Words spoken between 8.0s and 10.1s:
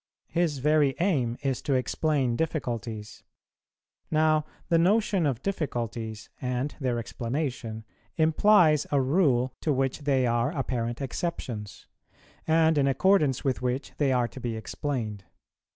implies a rule to which